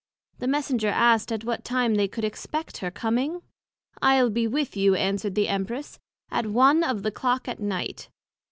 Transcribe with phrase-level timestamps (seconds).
[0.39, 3.43] The Messenger asked at what time they should expect her coming?
[4.01, 5.99] I'le be with you, answered the Empress,
[6.31, 8.09] about one of the Clock at night.